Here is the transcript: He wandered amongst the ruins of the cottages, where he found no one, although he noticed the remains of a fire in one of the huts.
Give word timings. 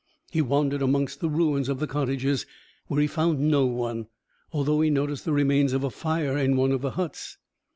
He 0.31 0.41
wandered 0.41 0.81
amongst 0.81 1.19
the 1.19 1.29
ruins 1.29 1.69
of 1.69 1.77
the 1.77 1.85
cottages, 1.85 2.47
where 2.87 2.99
he 2.99 3.05
found 3.05 3.39
no 3.39 3.67
one, 3.67 4.07
although 4.51 4.81
he 4.81 4.89
noticed 4.89 5.25
the 5.25 5.31
remains 5.31 5.73
of 5.73 5.83
a 5.83 5.91
fire 5.91 6.35
in 6.39 6.55
one 6.55 6.71
of 6.71 6.81
the 6.81 6.89
huts. 6.97 7.37